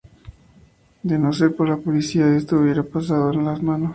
De 1.03 1.19
no 1.19 1.31
ser 1.31 1.55
por 1.55 1.69
la 1.69 1.77
policía, 1.77 2.35
esto 2.35 2.55
hubiera 2.57 2.81
pasado 2.81 3.29
a 3.29 3.33
las 3.33 3.61
manos. 3.61 3.89